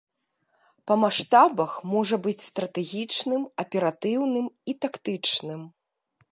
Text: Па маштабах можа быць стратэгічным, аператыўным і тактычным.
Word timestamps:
Па 0.91 0.95
маштабах 1.01 1.75
можа 1.91 2.15
быць 2.29 2.41
стратэгічным, 2.49 3.45
аператыўным 3.65 4.47
і 4.73 4.79
тактычным. 4.87 5.61